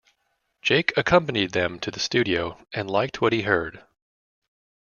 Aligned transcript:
Jake 0.63 0.93
accompanied 0.97 1.51
them 1.51 1.79
to 1.81 1.91
the 1.91 1.99
studio 1.99 2.57
and 2.73 2.89
liked 2.89 3.21
what 3.21 3.33
he 3.33 3.43
heard. 3.43 3.83